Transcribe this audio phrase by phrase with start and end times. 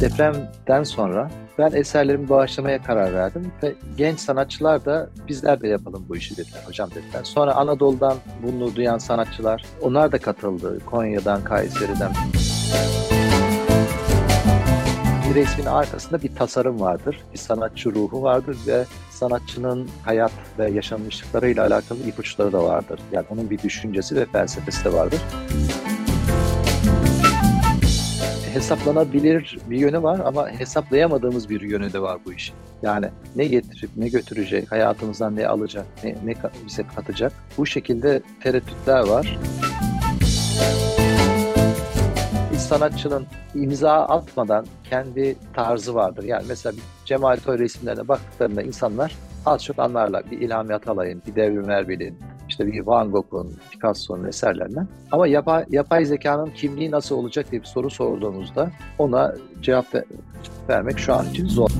[0.00, 6.16] Depremden sonra ben eserlerimi bağışlamaya karar verdim ve genç sanatçılar da bizler de yapalım bu
[6.16, 7.24] işi dediler hocam dediler.
[7.24, 10.78] Sonra Anadolu'dan bunu duyan sanatçılar onlar da katıldı.
[10.86, 12.12] Konya'dan, Kayseri'den.
[15.28, 21.66] Bir resmin arkasında bir tasarım vardır, bir sanatçı ruhu vardır ve sanatçının hayat ve yaşanmışlıklarıyla
[21.66, 23.00] alakalı ipuçları da vardır.
[23.12, 25.20] Yani onun bir düşüncesi ve felsefesi de vardır
[28.54, 32.54] hesaplanabilir bir yönü var ama hesaplayamadığımız bir yönü de var bu işin.
[32.82, 36.34] Yani ne getirip ne götürecek, hayatımızdan ne alacak, ne, ne
[36.66, 37.32] bize katacak.
[37.58, 39.38] Bu şekilde tereddütler var.
[42.52, 46.24] Bir sanatçının imza atmadan kendi tarzı vardır.
[46.24, 50.30] Yani mesela Cemal Toy resimlerine baktıklarında insanlar az çok anlarlar.
[50.30, 52.18] Bir İlhami Atalay'ın, bir Devrim Erbil'in,
[52.50, 54.88] işte bir Van Gogh'un, Picasso'nun eserlerinden.
[55.12, 60.04] Ama yapay, yapay zekanın kimliği nasıl olacak diye bir soru sorduğumuzda ona cevap ver,
[60.68, 61.70] vermek şu an için zor.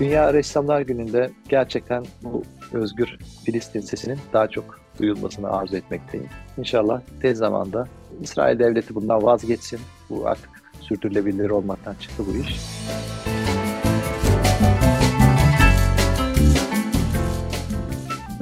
[0.00, 6.28] Dünya Ressamlar Günü'nde gerçekten bu özgür Filistin sesinin daha çok duyulmasını arzu etmekteyim.
[6.58, 7.88] İnşallah tez zamanda
[8.20, 9.80] İsrail devleti bundan vazgeçsin.
[10.10, 10.50] Bu artık
[10.80, 12.60] sürdürülebilir olmaktan çıktı bu iş.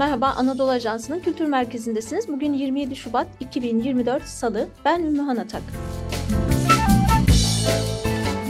[0.01, 2.29] Merhaba Anadolu Ajansı'nın kültür merkezindesiniz.
[2.29, 4.69] Bugün 27 Şubat 2024 Salı.
[4.84, 5.62] Ben Ümmühan Atak.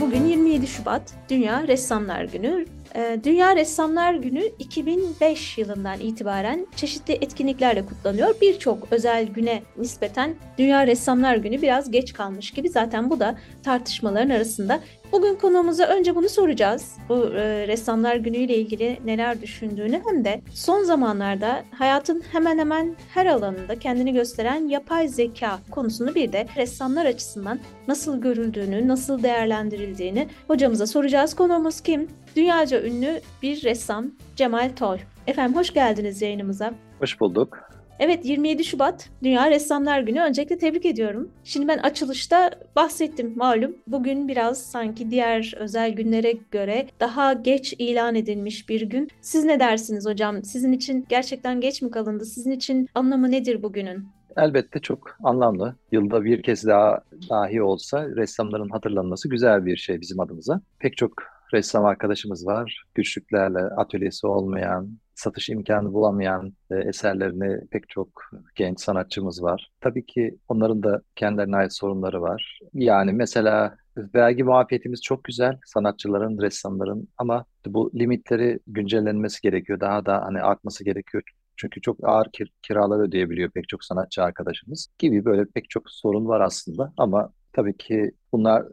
[0.01, 2.65] Bugün 27 Şubat Dünya Ressamlar Günü.
[2.95, 8.35] Ee, Dünya Ressamlar Günü 2005 yılından itibaren çeşitli etkinliklerle kutlanıyor.
[8.41, 12.69] Birçok özel güne nispeten Dünya Ressamlar Günü biraz geç kalmış gibi.
[12.69, 14.79] Zaten bu da tartışmaların arasında.
[15.11, 16.91] Bugün konuğumuza önce bunu soracağız.
[17.09, 22.95] Bu e, Ressamlar Günü ile ilgili neler düşündüğünü hem de son zamanlarda hayatın hemen hemen
[23.13, 30.27] her alanında kendini gösteren yapay zeka konusunu bir de ressamlar açısından nasıl görüldüğünü, nasıl değerlendirildiğini
[30.47, 31.33] hocamıza soracağız.
[31.35, 32.07] Konuğumuz kim?
[32.35, 34.05] Dünyaca ünlü bir ressam
[34.35, 34.97] Cemal Toy.
[35.27, 36.73] Efendim hoş geldiniz yayınımıza.
[36.99, 37.57] Hoş bulduk.
[37.99, 40.21] Evet 27 Şubat Dünya Ressamlar Günü.
[40.21, 41.31] Öncelikle tebrik ediyorum.
[41.43, 43.75] Şimdi ben açılışta bahsettim malum.
[43.87, 49.07] Bugün biraz sanki diğer özel günlere göre daha geç ilan edilmiş bir gün.
[49.21, 50.43] Siz ne dersiniz hocam?
[50.43, 52.25] Sizin için gerçekten geç mi kalındı?
[52.25, 54.07] Sizin için anlamı nedir bugünün?
[54.37, 55.75] Elbette çok anlamlı.
[55.91, 56.99] Yılda bir kez daha
[57.29, 60.61] dahi olsa ressamların hatırlanması güzel bir şey bizim adımıza.
[60.79, 61.13] Pek çok
[61.53, 62.83] ressam arkadaşımız var.
[62.95, 68.07] Güçlüklerle atölyesi olmayan, satış imkanı bulamayan e, eserlerini pek çok
[68.55, 69.71] genç sanatçımız var.
[69.81, 72.59] Tabii ki onların da kendilerine ait sorunları var.
[72.73, 79.79] Yani mesela vergi muafiyetimiz çok güzel sanatçıların, ressamların ama bu limitleri güncellenmesi gerekiyor.
[79.79, 81.23] Daha da hani artması gerekiyor.
[81.57, 86.27] Çünkü çok ağır kir kiralar ödeyebiliyor pek çok sanatçı arkadaşımız gibi böyle pek çok sorun
[86.27, 88.65] var aslında ama tabii ki bunlar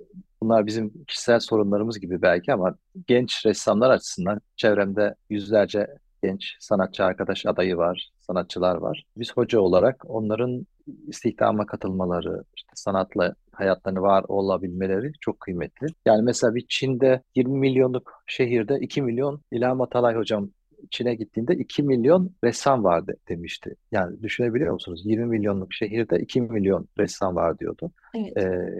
[0.43, 2.75] Bunlar bizim kişisel sorunlarımız gibi belki ama
[3.07, 5.87] genç ressamlar açısından çevremde yüzlerce
[6.23, 9.05] genç sanatçı arkadaş adayı var, sanatçılar var.
[9.17, 10.67] Biz hoca olarak onların
[11.07, 15.87] istihdama katılmaları, işte sanatla hayatlarını var olabilmeleri çok kıymetli.
[16.07, 20.51] Yani mesela bir Çin'de 20 milyonluk şehirde 2 milyon İlham Atalay hocam
[20.91, 23.75] Çin'e gittiğinde 2 milyon ressam vardı demişti.
[23.93, 25.03] Yani düşünebiliyor musunuz?
[25.05, 27.93] 20 milyonluk şehirde 2 milyon ressam var diyordu.
[28.15, 28.37] Evet.
[28.37, 28.73] Ee,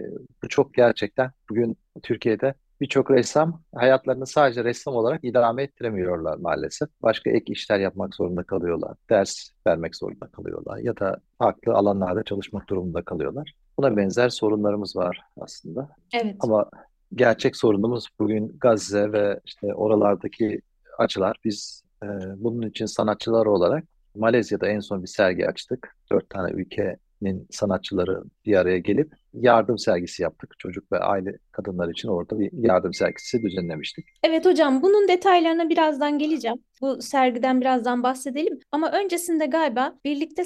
[0.43, 6.89] bu çok gerçekten bugün Türkiye'de birçok ressam hayatlarını sadece ressam olarak idame ettiremiyorlar maalesef.
[7.01, 8.97] Başka ek işler yapmak zorunda kalıyorlar.
[9.09, 13.53] Ders vermek zorunda kalıyorlar ya da farklı alanlarda çalışmak durumunda kalıyorlar.
[13.77, 15.89] Buna benzer sorunlarımız var aslında.
[16.13, 16.35] Evet.
[16.39, 16.69] Ama
[17.15, 20.61] gerçek sorunumuz bugün Gazze ve işte oralardaki
[20.97, 21.37] acılar.
[21.45, 23.83] Biz e, bunun için sanatçılar olarak
[24.15, 25.95] Malezya'da en son bir sergi açtık.
[26.11, 30.53] Dört tane ülkenin sanatçıları bir araya gelip yardım sergisi yaptık.
[30.57, 34.05] Çocuk ve aile kadınlar için orada bir yardım sergisi düzenlemiştik.
[34.23, 36.57] Evet hocam bunun detaylarına birazdan geleceğim.
[36.81, 38.59] Bu sergiden birazdan bahsedelim.
[38.71, 40.43] Ama öncesinde galiba birlikte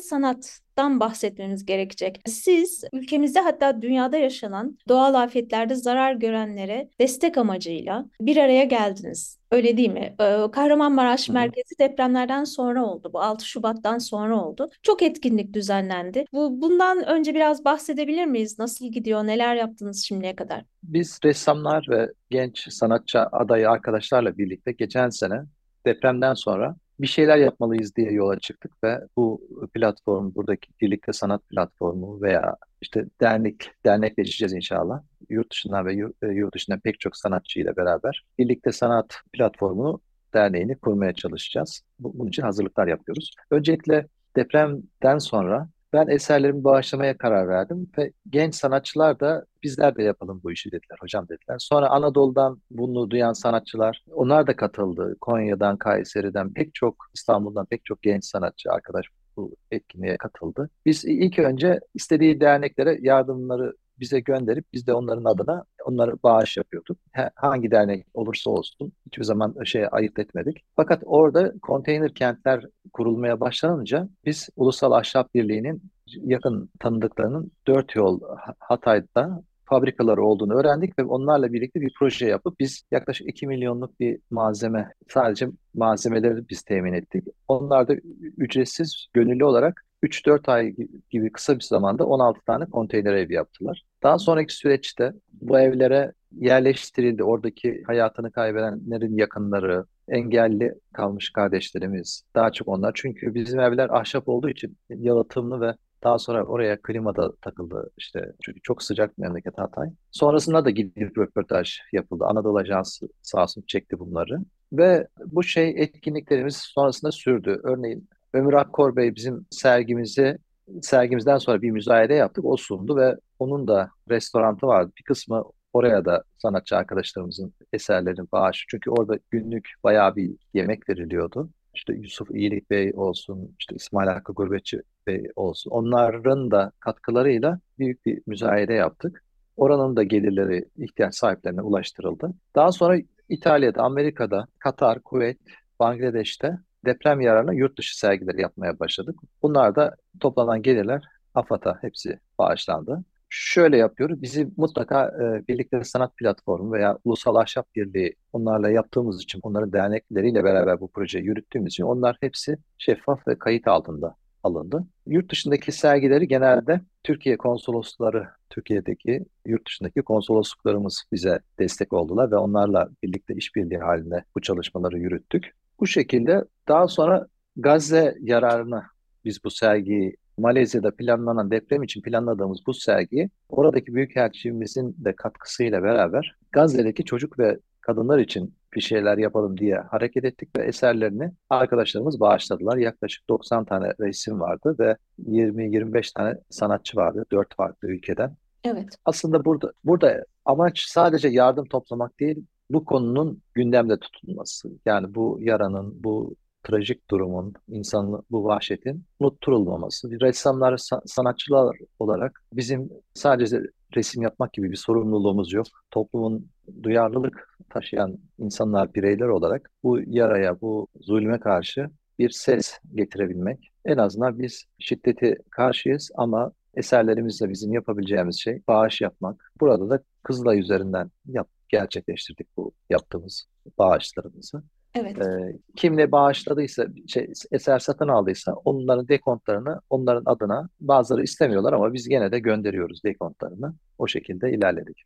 [0.77, 2.21] sanattan bahsetmemiz gerekecek.
[2.25, 9.39] Siz ülkemizde hatta dünyada yaşanan doğal afetlerde zarar görenlere destek amacıyla bir araya geldiniz.
[9.51, 10.15] Öyle değil mi?
[10.19, 11.33] Ee, Kahramanmaraş Hı.
[11.33, 13.09] merkezi depremlerden sonra oldu.
[13.13, 14.69] Bu 6 Şubat'tan sonra oldu.
[14.83, 16.25] Çok etkinlik düzenlendi.
[16.33, 18.59] Bu bundan önce biraz bahsedebilir miyiz?
[18.59, 19.27] Nasıl gidiyor?
[19.27, 20.63] Neler yaptınız şimdiye kadar?
[20.83, 25.41] Biz ressamlar ve genç sanatçı adayı arkadaşlarla birlikte geçen sene
[25.85, 29.41] depremden sonra bir şeyler yapmalıyız diye yola çıktık ve bu
[29.73, 35.01] platform, buradaki birlikte sanat platformu veya işte dernek, dernekleşeceğiz inşallah.
[35.29, 40.01] Yurt dışından ve yurt, yurt dışından pek çok sanatçıyla beraber birlikte sanat platformu
[40.33, 41.81] derneğini kurmaya çalışacağız.
[41.99, 43.31] Bunun için hazırlıklar yapıyoruz.
[43.51, 50.41] Öncelikle depremden sonra ben eserlerimi bağışlamaya karar verdim ve genç sanatçılar da bizler de yapalım
[50.43, 51.55] bu işi dediler hocam dediler.
[51.59, 55.15] Sonra Anadolu'dan bunu duyan sanatçılar onlar da katıldı.
[55.21, 59.05] Konya'dan, Kayseri'den pek çok İstanbul'dan pek çok genç sanatçı arkadaş
[59.37, 60.69] bu etkinliğe katıldı.
[60.85, 66.97] Biz ilk önce istediği derneklere yardımları bize gönderip biz de onların adına onları bağış yapıyorduk.
[67.35, 70.63] Hangi dernek olursa olsun hiçbir zaman şey ayırt etmedik.
[70.75, 78.21] Fakat orada konteyner kentler kurulmaya başlanınca biz Ulusal Ahşap Birliği'nin yakın tanıdıklarının dört yol
[78.59, 84.19] Hatay'da fabrikaları olduğunu öğrendik ve onlarla birlikte bir proje yapıp biz yaklaşık 2 milyonluk bir
[84.31, 87.23] malzeme sadece malzemeleri biz temin ettik.
[87.47, 87.93] Onlar da
[88.37, 90.75] ücretsiz gönüllü olarak 3-4 ay
[91.09, 93.83] gibi kısa bir zamanda 16 tane konteyner ev yaptılar.
[94.03, 97.23] Daha sonraki süreçte bu evlere yerleştirildi.
[97.23, 102.91] Oradaki hayatını kaybedenlerin yakınları, engelli kalmış kardeşlerimiz, daha çok onlar.
[102.95, 108.33] Çünkü bizim evler ahşap olduğu için yalıtımlı ve daha sonra oraya klima da takıldı işte
[108.41, 109.89] çünkü çok sıcak memleket Hatay.
[110.11, 112.25] Sonrasında da gidip röportaj yapıldı.
[112.25, 114.39] Anadolu Ajansı sağ olsun çekti bunları.
[114.73, 117.59] Ve bu şey etkinliklerimiz sonrasında sürdü.
[117.63, 120.37] Örneğin Ömür Akkor Bey bizim sergimizi
[120.81, 122.45] sergimizden sonra bir müzayede yaptık.
[122.45, 124.91] O sundu ve onun da restorantı vardı.
[124.97, 128.65] Bir kısmı oraya da sanatçı arkadaşlarımızın eserlerini bağış.
[128.69, 131.49] Çünkü orada günlük bayağı bir yemek veriliyordu.
[131.73, 135.71] İşte Yusuf İyilik Bey olsun, işte İsmail Hakkı Gurbetçi Bey olsun.
[135.71, 139.23] Onların da katkılarıyla büyük bir müzayede yaptık.
[139.57, 142.33] Oranın da gelirleri ihtiyaç sahiplerine ulaştırıldı.
[142.55, 142.97] Daha sonra
[143.29, 145.39] İtalya'da, Amerika'da, Katar, Kuveyt,
[145.79, 149.15] Bangladeş'te deprem yararına yurt dışı sergileri yapmaya başladık.
[149.41, 151.03] Bunlar da toplanan gelirler
[151.33, 153.03] AFAD'a hepsi bağışlandı.
[153.35, 154.21] Şöyle yapıyoruz.
[154.21, 160.43] Bizi mutlaka e, Birlikte Sanat Platformu veya Ulusal Ahşap Birliği onlarla yaptığımız için, onların dernekleriyle
[160.43, 164.83] beraber bu projeyi yürüttüğümüz için onlar hepsi şeffaf ve kayıt altında alındı.
[165.07, 172.89] Yurt dışındaki sergileri genelde Türkiye konsolosları, Türkiye'deki yurt dışındaki konsolosluklarımız bize destek oldular ve onlarla
[173.03, 175.51] birlikte işbirliği halinde bu çalışmaları yürüttük.
[175.79, 178.85] Bu şekilde daha sonra Gazze yararına
[179.25, 186.35] biz bu sergiyi Malezya'da planlanan deprem için planladığımız bu sergiyi oradaki Büyükelçimizin de katkısıyla beraber
[186.51, 192.77] Gazze'deki çocuk ve kadınlar için bir şeyler yapalım diye hareket ettik ve eserlerini arkadaşlarımız bağışladılar.
[192.77, 198.35] Yaklaşık 90 tane resim vardı ve 20-25 tane sanatçı vardı 4 farklı ülkeden.
[198.63, 198.97] Evet.
[199.05, 204.69] Aslında burada burada amaç sadece yardım toplamak değil, bu konunun gündemde tutulması.
[204.85, 210.21] Yani bu yaranın, bu trajik durumun, insanın bu vahşetin unutturulmaması.
[210.21, 213.61] Ressamlar, sanatçılar olarak bizim sadece
[213.95, 215.67] resim yapmak gibi bir sorumluluğumuz yok.
[215.91, 216.47] Toplumun
[216.83, 221.89] duyarlılık taşıyan insanlar, bireyler olarak bu yaraya, bu zulme karşı
[222.19, 223.71] bir ses getirebilmek.
[223.85, 229.51] En azından biz şiddeti karşıyız ama eserlerimizle bizim yapabileceğimiz şey bağış yapmak.
[229.59, 233.45] Burada da Kızılay üzerinden yap, gerçekleştirdik bu yaptığımız
[233.77, 234.63] bağışlarımızı.
[234.95, 235.17] Evet.
[235.17, 241.93] E, kim ne bağışladıysa, şey, eser satın aldıysa onların dekontlarını onların adına bazıları istemiyorlar ama
[241.93, 243.73] biz gene de gönderiyoruz dekontlarını.
[243.97, 245.03] O şekilde ilerledik.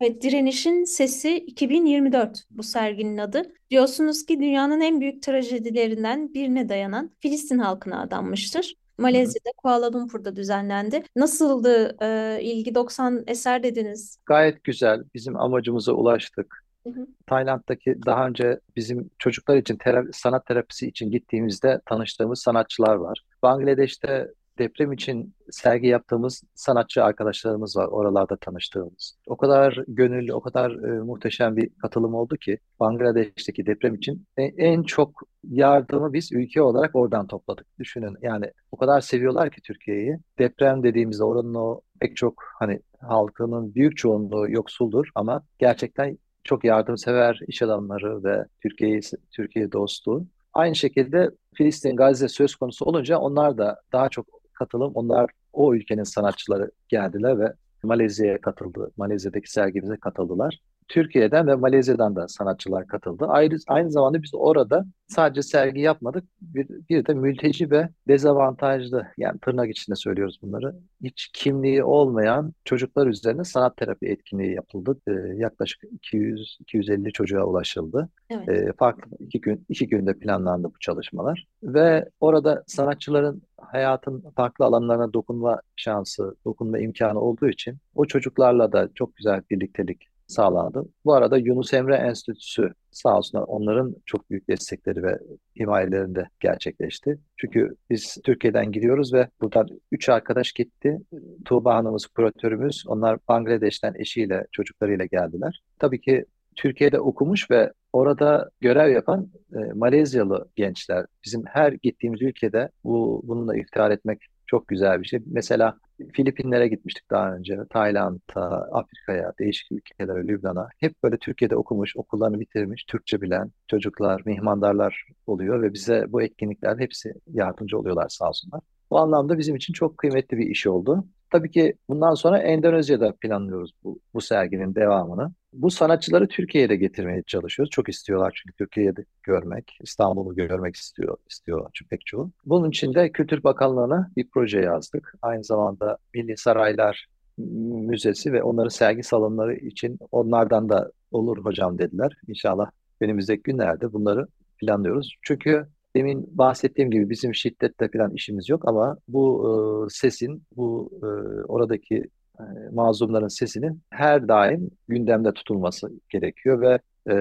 [0.00, 3.52] Evet, Direnişin Sesi 2024 bu serginin adı.
[3.70, 8.74] Diyorsunuz ki dünyanın en büyük trajedilerinden birine dayanan Filistin halkına adanmıştır.
[8.98, 11.02] Malezya'da Kuala Lumpur'da düzenlendi.
[11.16, 14.18] Nasıldı e, ilgi 90 eser dediniz?
[14.26, 15.04] Gayet güzel.
[15.14, 16.63] Bizim amacımıza ulaştık.
[16.86, 17.06] Hı.
[17.26, 23.24] Tayland'daki daha önce bizim çocuklar için terapi, sanat terapisi için gittiğimizde tanıştığımız sanatçılar var.
[23.42, 29.18] Bangladeş'te deprem için sergi yaptığımız sanatçı arkadaşlarımız var oralarda tanıştığımız.
[29.26, 34.52] O kadar gönüllü, o kadar e, muhteşem bir katılım oldu ki Bangladeş'teki deprem için en,
[34.56, 37.66] en çok yardımı biz ülke olarak oradan topladık.
[37.78, 40.18] Düşünün yani o kadar seviyorlar ki Türkiye'yi.
[40.38, 47.40] Deprem dediğimizde oranın o pek çok hani halkının büyük çoğunluğu yoksuldur ama gerçekten çok yardımsever
[47.46, 50.26] iş adamları ve Türkiye Türkiye dostu.
[50.52, 56.02] Aynı şekilde Filistin, Gazze söz konusu olunca onlar da daha çok katılım, onlar o ülkenin
[56.02, 58.90] sanatçıları geldiler ve Malezya'ya katıldı.
[58.96, 60.60] Malezya'daki sergimize katıldılar.
[60.88, 63.26] Türkiye'den ve Malezya'dan da sanatçılar katıldı.
[63.28, 66.24] Ayrı, aynı zamanda biz orada sadece sergi yapmadık.
[66.40, 70.74] Bir, bir de mülteci ve dezavantajlı yani tırnak içinde söylüyoruz bunları.
[71.02, 75.00] Hiç kimliği olmayan çocuklar üzerine sanat terapi etkinliği yapıldı.
[75.08, 78.08] Ee, yaklaşık 200-250 çocuğa ulaşıldı.
[78.30, 78.48] Evet.
[78.48, 85.12] Ee, farklı iki gün iki günde planlandı bu çalışmalar ve orada sanatçıların hayatın farklı alanlarına
[85.12, 90.84] dokunma şansı, dokunma imkanı olduğu için o çocuklarla da çok güzel birliktelik sağlandı.
[91.04, 95.18] Bu arada Yunus Emre Enstitüsü sağ olsun onların çok büyük destekleri ve
[95.60, 97.18] himayelerinde gerçekleşti.
[97.36, 100.98] Çünkü biz Türkiye'den gidiyoruz ve buradan üç arkadaş gitti.
[101.44, 102.84] Tuğba Hanım'ız, kuratörümüz.
[102.86, 105.62] Onlar Bangladeş'ten eşiyle, çocuklarıyla geldiler.
[105.78, 106.24] Tabii ki
[106.56, 111.06] Türkiye'de okumuş ve orada görev yapan e, Malezyalı gençler.
[111.24, 115.20] Bizim her gittiğimiz ülkede bu bununla iftihar etmek çok güzel bir şey.
[115.26, 115.78] Mesela
[116.12, 117.58] Filipinlere gitmiştik daha önce.
[117.70, 120.68] Tayland'a, Afrika'ya, değişik ülkelere, Lübnan'a.
[120.78, 126.78] Hep böyle Türkiye'de okumuş, okullarını bitirmiş, Türkçe bilen çocuklar, mihmandarlar oluyor ve bize bu etkinlikler
[126.78, 128.60] hepsi yardımcı oluyorlar sağ olsunlar.
[128.90, 131.04] Bu anlamda bizim için çok kıymetli bir iş oldu.
[131.34, 135.32] Tabii ki bundan sonra Endonezya'da planlıyoruz bu, bu serginin devamını.
[135.52, 137.70] Bu sanatçıları Türkiye'ye de getirmeye çalışıyoruz.
[137.70, 142.30] Çok istiyorlar çünkü Türkiye'de görmek, İstanbul'u görmek istiyor, istiyorlar çünkü pek çoğu.
[142.46, 145.14] Bunun için de Kültür Bakanlığı'na bir proje yazdık.
[145.22, 147.06] Aynı zamanda Milli Saraylar
[147.38, 152.16] Müzesi ve onların sergi salonları için onlardan da olur hocam dediler.
[152.28, 154.26] İnşallah önümüzdeki günlerde bunları
[154.60, 155.16] planlıyoruz.
[155.22, 159.50] Çünkü demin bahsettiğim gibi bizim şiddetle falan işimiz yok ama bu e,
[159.90, 161.06] sesin, bu e,
[161.46, 162.08] oradaki
[162.40, 166.78] e, mazlumların sesinin her daim gündemde tutulması gerekiyor ve
[167.10, 167.16] e,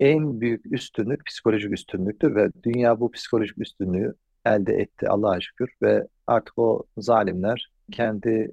[0.00, 4.14] en büyük üstünlük psikolojik üstünlüktür ve dünya bu psikolojik üstünlüğü
[4.46, 8.52] elde etti Allah'a şükür ve artık o zalimler kendi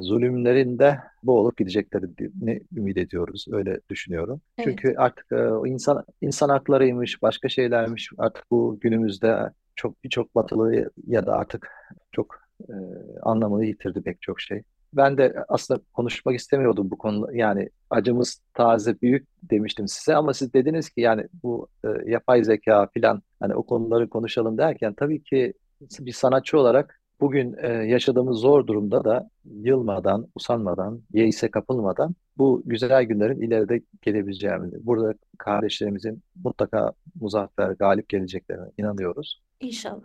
[0.00, 3.46] zulümlerinde boğulup gideceklerini ümit ediyoruz.
[3.52, 4.40] Öyle düşünüyorum.
[4.58, 4.68] Evet.
[4.68, 8.10] Çünkü artık e, insan insan haklarıymış, başka şeylermiş.
[8.18, 11.70] Artık bu günümüzde çok birçok batılı ya da artık
[12.12, 12.74] çok e,
[13.22, 14.62] anlamını yitirdi pek çok şey.
[14.92, 17.32] Ben de aslında konuşmak istemiyordum bu konuda.
[17.32, 22.86] Yani acımız taze büyük demiştim size ama siz dediniz ki yani bu e, yapay zeka
[22.94, 25.54] filan hani o konuları konuşalım derken tabii ki
[26.00, 33.04] bir sanatçı olarak bugün e, yaşadığımız zor durumda da yılmadan, usanmadan, yeise kapılmadan bu güzel
[33.04, 39.42] günlerin ileride gelebileceğini, burada kardeşlerimizin mutlaka muzaffer, galip geleceklerine inanıyoruz.
[39.64, 40.02] İnşallah.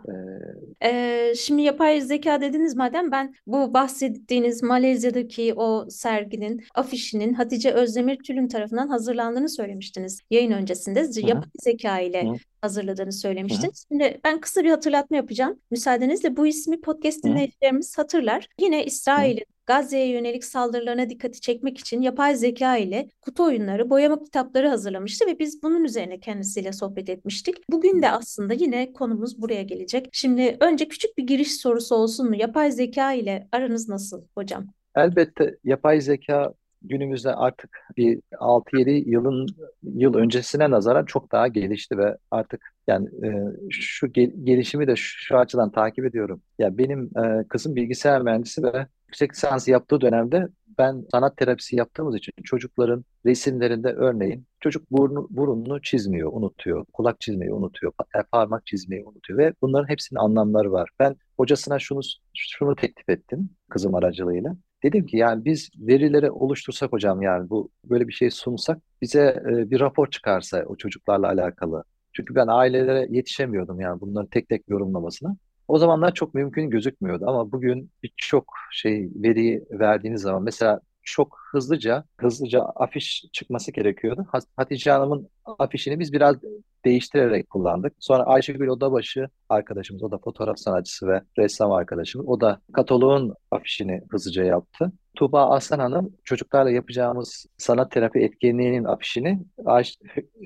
[0.80, 7.72] Ee, ee, şimdi yapay zeka dediniz madem ben bu bahsettiğiniz Malezya'daki o serginin afişinin Hatice
[7.72, 11.00] Özdemir Tülün tarafından hazırlandığını söylemiştiniz yayın öncesinde.
[11.00, 11.28] Hı-hı.
[11.28, 12.26] Yapay zeka ile
[12.60, 13.86] hazırladığını söylemiştiniz.
[13.88, 13.88] Hı-hı.
[13.88, 15.60] Şimdi ben kısa bir hatırlatma yapacağım.
[15.70, 18.48] Müsaadenizle bu ismi podcast dinleyicilerimiz hatırlar.
[18.60, 24.68] Yine İsrail'in Gazze'ye yönelik saldırılarına dikkati çekmek için yapay zeka ile kutu oyunları, boyama kitapları
[24.68, 27.56] hazırlamıştı ve biz bunun üzerine kendisiyle sohbet etmiştik.
[27.70, 30.08] Bugün de aslında yine konumuz buraya gelecek.
[30.12, 32.36] Şimdi önce küçük bir giriş sorusu olsun mu?
[32.36, 34.66] Yapay zeka ile aranız nasıl hocam?
[34.96, 39.46] Elbette yapay zeka günümüzde artık bir 6-7 yılın
[39.82, 43.30] yıl öncesine nazaran çok daha gelişti ve artık yani e,
[43.70, 46.42] şu gel, gelişimi de şu, şu açıdan takip ediyorum.
[46.58, 50.48] Ya benim e, kızım bilgisayar mühendisi ve yüksek lisans yaptığı dönemde
[50.78, 56.84] ben sanat terapisi yaptığımız için çocukların resimlerinde örneğin çocuk burnu, burununu çizmiyor, unutuyor.
[56.92, 60.90] Kulak çizmeyi unutuyor, e, parmak çizmeyi unutuyor ve bunların hepsinin anlamları var.
[61.00, 62.00] Ben hocasına şunu
[62.34, 64.56] şunu teklif ettim kızım aracılığıyla.
[64.82, 69.70] Dedim ki yani biz verileri oluştursak hocam yani bu böyle bir şey sunsak bize e,
[69.70, 71.84] bir rapor çıkarsa o çocuklarla alakalı.
[72.12, 75.36] Çünkü ben ailelere yetişemiyordum yani bunların tek tek yorumlamasına.
[75.70, 82.04] O zamanlar çok mümkün gözükmüyordu ama bugün birçok şey veriyi verdiğiniz zaman mesela çok hızlıca
[82.20, 84.26] hızlıca afiş çıkması gerekiyordu.
[84.56, 86.36] Hatice Hanım'ın afişini biz biraz
[86.84, 87.92] değiştirerek kullandık.
[87.98, 92.28] Sonra Ayşegül Odabaşı arkadaşımız, o da fotoğraf sanatçısı ve ressam arkadaşımız.
[92.28, 94.92] O da kataloğun afişini hızlıca yaptı.
[95.20, 99.42] Tuğba Aslan Hanım çocuklarla yapacağımız sanat terapi etkinliğinin afişini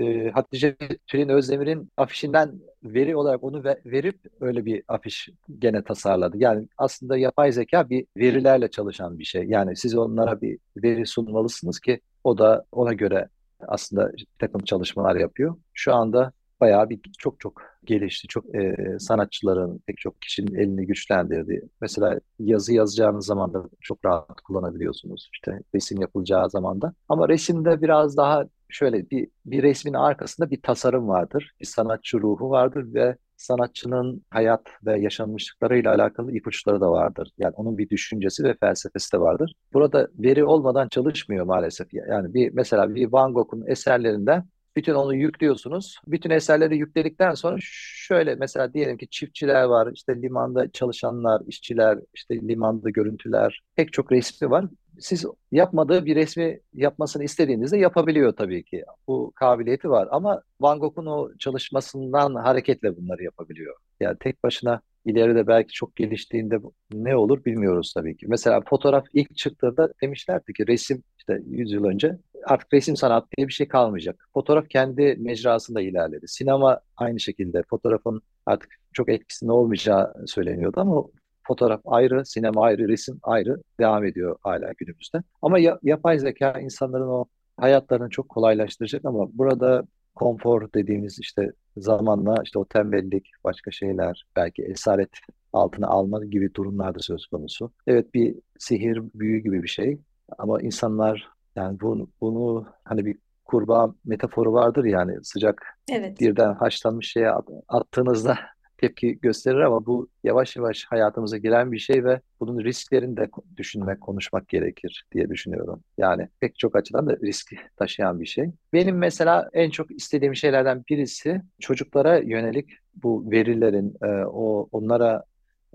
[0.00, 0.76] e, Hatice
[1.06, 5.28] Tülin Özdemir'in afişinden veri olarak onu ve, verip öyle bir afiş
[5.58, 6.38] gene tasarladı.
[6.38, 9.44] Yani aslında yapay zeka bir verilerle çalışan bir şey.
[9.44, 13.28] Yani siz onlara bir veri sunmalısınız ki o da ona göre
[13.68, 15.56] aslında takım çalışmalar yapıyor.
[15.74, 16.32] Şu anda
[16.64, 18.28] bayağı bir çok çok gelişti.
[18.28, 21.68] Çok e, sanatçıların pek çok kişinin elini güçlendirdi.
[21.80, 25.30] Mesela yazı yazacağınız zaman da çok rahat kullanabiliyorsunuz.
[25.34, 26.94] İşte resim yapılacağı zaman da.
[27.08, 31.52] Ama resimde biraz daha şöyle bir, bir resmin arkasında bir tasarım vardır.
[31.60, 37.30] Bir sanatçı ruhu vardır ve sanatçının hayat ve yaşanmışlıklarıyla alakalı ipuçları da vardır.
[37.38, 39.54] Yani onun bir düşüncesi ve felsefesi de vardır.
[39.72, 41.94] Burada veri olmadan çalışmıyor maalesef.
[41.94, 44.44] Yani bir mesela bir Van Gogh'un eserlerinden
[44.76, 45.96] bütün onu yüklüyorsunuz.
[46.06, 52.34] Bütün eserleri yükledikten sonra şöyle mesela diyelim ki çiftçiler var, işte limanda çalışanlar, işçiler, işte
[52.34, 54.64] limanda görüntüler, pek çok resmi var.
[54.98, 58.84] Siz yapmadığı bir resmi yapmasını istediğinizde yapabiliyor tabii ki.
[59.08, 63.76] Bu kabiliyeti var ama Van Gogh'un o çalışmasından hareketle bunları yapabiliyor.
[64.00, 66.58] Yani tek başına ileride belki çok geliştiğinde
[66.92, 68.26] ne olur bilmiyoruz tabii ki.
[68.28, 73.48] Mesela fotoğraf ilk çıktığında demişlerdi ki resim işte 100 yıl önce artık resim sanatı diye
[73.48, 74.28] bir şey kalmayacak.
[74.34, 76.28] Fotoğraf kendi mecrasında ilerledi.
[76.28, 81.04] Sinema aynı şekilde fotoğrafın artık çok etkisinde olmayacağı söyleniyordu ama
[81.46, 85.22] fotoğraf ayrı, sinema ayrı, resim ayrı devam ediyor hala günümüzde.
[85.42, 87.24] Ama ya, yapay zeka insanların o
[87.56, 89.84] hayatlarını çok kolaylaştıracak ama burada
[90.14, 95.10] konfor dediğimiz işte zamanla işte o tembellik, başka şeyler, belki esaret
[95.52, 97.72] altına alma gibi durumlar da söz konusu.
[97.86, 99.98] Evet bir sihir, büyü gibi bir şey
[100.38, 106.20] ama insanlar yani bunu, bunu hani bir kurbağa metaforu vardır yani sıcak evet.
[106.20, 107.30] birden haşlanmış şeye
[107.68, 108.38] attığınızda
[108.78, 114.00] tepki gösterir ama bu yavaş yavaş hayatımıza giren bir şey ve bunun risklerini de düşünmek,
[114.00, 115.82] konuşmak gerekir diye düşünüyorum.
[115.98, 118.50] Yani pek çok açıdan da risk taşıyan bir şey.
[118.72, 122.70] Benim mesela en çok istediğim şeylerden birisi çocuklara yönelik
[123.02, 125.24] bu verilerin e, o onlara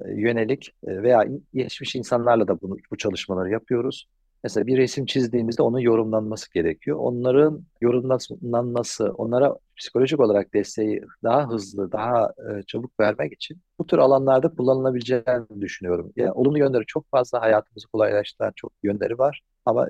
[0.05, 4.07] e, yönelik e, veya geçmiş insanlarla da bunu bu çalışmaları yapıyoruz.
[4.43, 6.98] Mesela bir resim çizdiğimizde onun yorumlanması gerekiyor.
[7.00, 13.98] Onların yorumlanması, onlara psikolojik olarak desteği daha hızlı, daha e, çabuk vermek için bu tür
[13.98, 16.12] alanlarda kullanılabileceğini düşünüyorum.
[16.15, 19.88] Yani olumlu yönleri çok fazla, hayatımızı kolaylaştıran çok yönleri var ama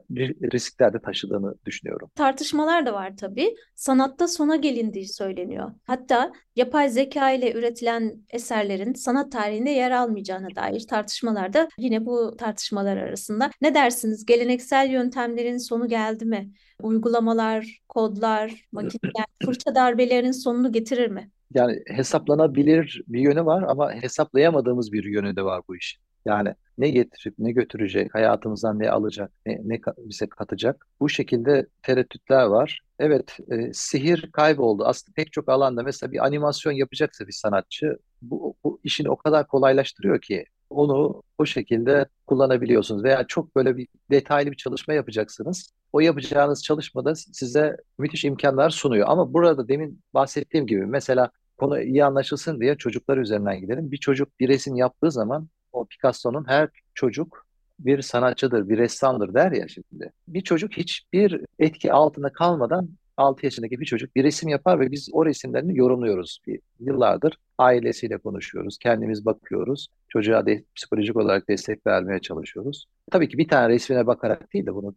[0.54, 2.12] riskler de taşıdığını düşünüyorum.
[2.16, 3.56] Tartışmalar da var tabii.
[3.76, 5.72] Sanatta sona gelindiği söyleniyor.
[5.84, 12.36] Hatta yapay zeka ile üretilen eserlerin sanat tarihinde yer almayacağına dair tartışmalar da yine bu
[12.38, 13.52] tartışmalar arasında.
[13.62, 14.26] Ne dersiniz?
[14.26, 16.52] Geleneksel yöntemlerin sonu geldi mi?
[16.82, 21.32] Uygulamalar, kodlar, makineler, fırça darbelerinin sonunu getirir mi?
[21.54, 26.02] Yani hesaplanabilir bir yönü var ama hesaplayamadığımız bir yönü de var bu işin.
[26.26, 30.88] Yani ne getirip ne götürecek, hayatımızdan ne alacak, ne, ne bize katacak.
[31.00, 32.82] Bu şekilde tereddütler var.
[33.00, 34.84] Evet, e, sihir kayboldu.
[34.86, 39.48] Aslında pek çok alanda mesela bir animasyon yapacaksa bir sanatçı bu, bu işini o kadar
[39.48, 43.04] kolaylaştırıyor ki onu o şekilde kullanabiliyorsunuz.
[43.04, 45.74] Veya çok böyle bir detaylı bir çalışma yapacaksınız.
[45.92, 49.08] O yapacağınız çalışmada size müthiş imkanlar sunuyor.
[49.10, 53.92] Ama burada demin bahsettiğim gibi mesela konu iyi anlaşılsın diye çocuklar üzerinden gidelim.
[53.92, 57.46] Bir çocuk bir resim yaptığı zaman o Picasso'nun her çocuk
[57.80, 60.12] bir sanatçıdır, bir ressamdır der ya şimdi.
[60.28, 65.10] Bir çocuk hiçbir etki altında kalmadan 6 yaşındaki bir çocuk bir resim yapar ve biz
[65.14, 66.40] o resimlerini yorumluyoruz.
[66.48, 69.88] Bir, yıllardır ailesiyle konuşuyoruz, kendimiz bakıyoruz.
[70.08, 72.86] Çocuğa de, psikolojik olarak destek vermeye çalışıyoruz.
[73.12, 74.96] Tabii ki bir tane resmine bakarak değil de bunu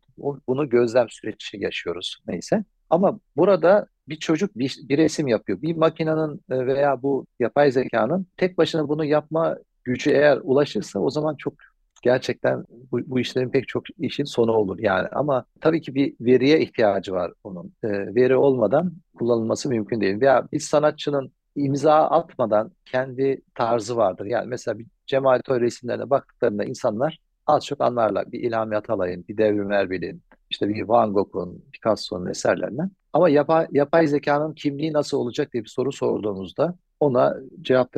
[0.49, 2.65] bunu gözlem süreci yaşıyoruz neyse.
[2.91, 5.63] Ama burada bir çocuk bir, bir resim yapıyor.
[5.63, 11.11] Bir makinenin e, veya bu yapay zekanın tek başına bunu yapma gücü eğer ulaşırsa o
[11.11, 11.55] zaman çok
[12.03, 15.09] gerçekten bu, bu işlerin pek çok işin sonu olur yani.
[15.13, 17.73] Ama tabii ki bir veriye ihtiyacı var onun.
[17.85, 20.21] E, veri olmadan kullanılması mümkün değil.
[20.21, 24.27] Veya bir sanatçının imza atmadan kendi tarzı vardır.
[24.27, 28.33] Yani mesela bir Cemal Toy resimlerine baktıklarında insanlar az çok anlarlar.
[28.33, 32.91] Bir İlhami Atalay'ın, bir Devrim Erbil'in, işte bir Van Gogh'un, Picasso'nun eserlerinden.
[33.13, 37.97] Ama yapay, yapay zekanın kimliği nasıl olacak diye bir soru sorduğumuzda ona cevap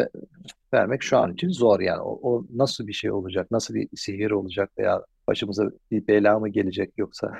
[0.75, 2.01] vermek şu an için zor yani.
[2.01, 6.49] O, o nasıl bir şey olacak, nasıl bir sihir olacak veya başımıza bir bela mı
[6.49, 7.33] gelecek yoksa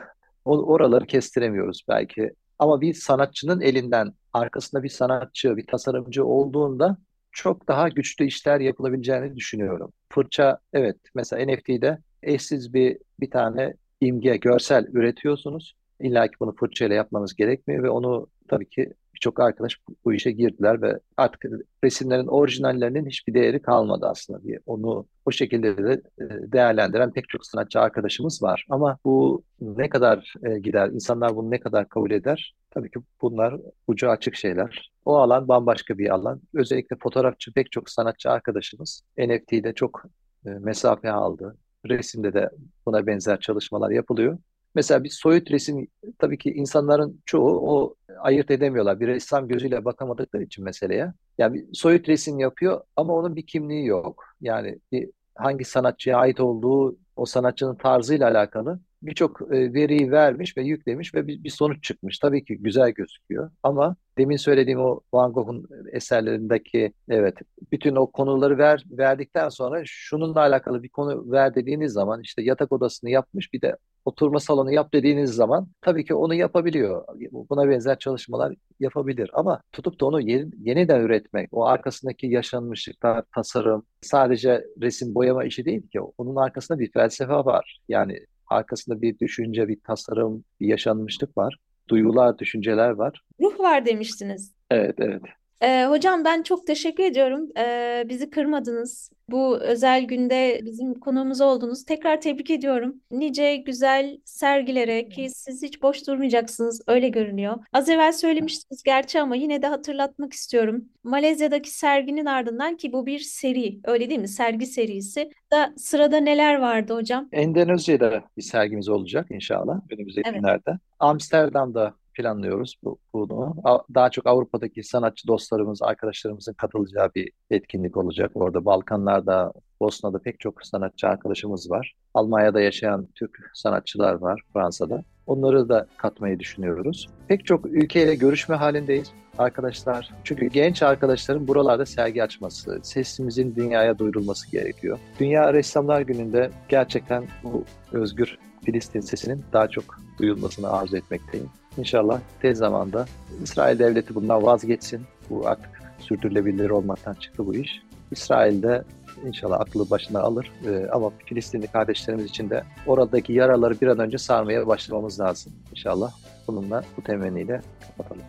[0.44, 2.33] o, oraları kestiremiyoruz belki.
[2.59, 6.96] Ama bir sanatçının elinden arkasında bir sanatçı, bir tasarımcı olduğunda
[7.33, 9.92] çok daha güçlü işler yapılabileceğini düşünüyorum.
[10.09, 15.74] Fırça evet mesela NFT'de eşsiz bir bir tane imge, görsel üretiyorsunuz.
[16.00, 18.92] İlla ki bunu fırçayla yapmanız gerekmiyor ve onu tabii ki
[19.24, 21.44] birçok arkadaş bu işe girdiler ve artık
[21.84, 24.60] resimlerin orijinallerinin hiçbir değeri kalmadı aslında diye.
[24.66, 28.66] Onu o şekilde de e, değerlendiren pek çok sanatçı arkadaşımız var.
[28.70, 32.54] Ama bu ne kadar e, gider, insanlar bunu ne kadar kabul eder?
[32.70, 33.56] Tabii ki bunlar
[33.87, 34.92] ucu açık şeyler.
[35.04, 36.40] O alan bambaşka bir alan.
[36.54, 40.04] Özellikle fotoğrafçı pek çok sanatçı arkadaşımız NFT'de çok
[40.46, 41.56] e, mesafe aldı.
[41.87, 42.50] Resimde de
[42.87, 44.38] buna benzer çalışmalar yapılıyor.
[44.74, 45.87] Mesela bir soyut resim
[46.18, 49.00] tabii ki insanların çoğu o ayırt edemiyorlar.
[49.00, 51.12] Bir ressam gözüyle bakamadıkları için meseleye.
[51.38, 54.24] Yani bir soyut resim yapıyor ama onun bir kimliği yok.
[54.40, 60.62] Yani bir, hangi sanatçıya ait olduğu o sanatçının tarzıyla alakalı birçok e, veriyi vermiş ve
[60.62, 62.18] yüklemiş ve bir, sonuç çıkmış.
[62.18, 67.34] Tabii ki güzel gözüküyor ama demin söylediğim o Van Gogh'un eserlerindeki evet
[67.72, 72.72] bütün o konuları ver, verdikten sonra şununla alakalı bir konu ver dediğiniz zaman işte yatak
[72.72, 77.04] odasını yapmış bir de oturma salonu yap dediğiniz zaman tabii ki onu yapabiliyor.
[77.32, 83.86] Buna benzer çalışmalar yapabilir ama tutup da onu yeni, yeniden üretmek, o arkasındaki yaşanmışlıklar, tasarım,
[84.00, 86.00] sadece resim boyama işi değil ki.
[86.18, 87.80] Onun arkasında bir felsefe var.
[87.88, 91.57] Yani arkasında bir düşünce, bir tasarım, bir yaşanmışlık var.
[91.88, 93.22] Duygular, düşünceler var.
[93.40, 94.54] Ruh var demiştiniz.
[94.70, 95.22] Evet, evet.
[95.60, 97.48] Ee, hocam ben çok teşekkür ediyorum.
[97.58, 99.10] Ee, bizi kırmadınız.
[99.30, 101.84] Bu özel günde bizim konuğumuz oldunuz.
[101.84, 103.00] Tekrar tebrik ediyorum.
[103.10, 107.56] Nice güzel sergilere ki siz hiç boş durmayacaksınız öyle görünüyor.
[107.72, 110.84] Az evvel söylemiştiniz gerçi ama yine de hatırlatmak istiyorum.
[111.04, 114.28] Malezya'daki serginin ardından ki bu bir seri öyle değil mi?
[114.28, 115.30] Sergi serisi.
[115.52, 117.28] Da sırada neler vardı hocam?
[117.32, 120.40] Endonezya'da bir sergimiz olacak inşallah önümüzdeki evet.
[120.40, 120.78] günlerde.
[120.98, 123.57] Amsterdam'da planlıyoruz bu, bunu.
[123.94, 128.31] Daha çok Avrupa'daki sanatçı dostlarımız, arkadaşlarımızın katılacağı bir etkinlik olacak.
[128.35, 131.94] Orada Balkanlarda, Bosna'da pek çok sanatçı arkadaşımız var.
[132.14, 135.03] Almanya'da yaşayan Türk sanatçılar var, Fransa'da.
[135.27, 137.09] Onları da katmayı düşünüyoruz.
[137.29, 140.11] Pek çok ülkeyle görüşme halindeyiz arkadaşlar.
[140.24, 144.98] Çünkü genç arkadaşların buralarda sergi açması, sesimizin dünyaya duyurulması gerekiyor.
[145.20, 149.85] Dünya Ressamlar Günü'nde gerçekten bu özgür Filistin sesinin daha çok
[150.18, 151.50] duyulmasını arzu etmekteyim.
[151.78, 153.06] İnşallah tez zamanda
[153.42, 155.02] İsrail devleti bundan vazgeçsin.
[155.30, 157.82] Bu artık sürdürülebilir olmaktan çıktı bu iş.
[158.10, 158.84] İsrail'de
[159.26, 160.52] inşallah aklı başına alır.
[160.66, 165.52] Ee, ama Filistinli kardeşlerimiz için de oradaki yaraları bir an önce sarmaya başlamamız lazım.
[165.70, 166.12] İnşallah
[166.48, 168.22] bununla bu temenniyle kapatalım.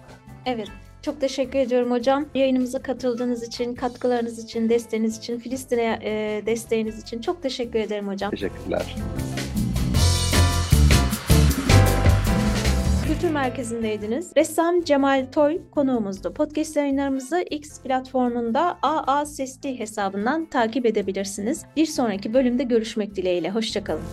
[0.46, 0.68] Evet.
[1.02, 2.26] Çok teşekkür ediyorum hocam.
[2.36, 8.32] Yayınımıza katıldığınız için, katkılarınız için, desteğiniz için, Filistin'e e, desteğiniz için çok teşekkür ederim hocam.
[8.32, 8.96] Teşekkürler.
[13.16, 14.32] Kültür Merkezi'ndeydiniz.
[14.38, 16.34] Ressam Cemal Toy konuğumuzdu.
[16.34, 21.66] Podcast yayınlarımızı X platformunda AA Sesli hesabından takip edebilirsiniz.
[21.76, 23.52] Bir sonraki bölümde görüşmek dileğiyle.
[23.52, 24.04] Hoşçakalın.